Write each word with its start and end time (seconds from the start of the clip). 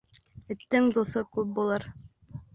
Эттең 0.55 0.87
дуҫы 0.95 1.23
күп 1.37 1.53
булыр 1.61 1.87